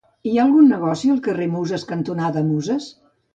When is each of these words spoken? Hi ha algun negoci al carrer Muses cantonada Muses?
Hi 0.27 0.31
ha 0.37 0.45
algun 0.45 0.71
negoci 0.73 1.11
al 1.15 1.19
carrer 1.27 1.49
Muses 1.57 1.85
cantonada 1.93 2.45
Muses? 2.49 2.89